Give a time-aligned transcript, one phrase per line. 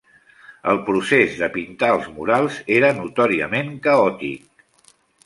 [0.71, 4.65] El procés de pintar els murals era notòriament caòtic.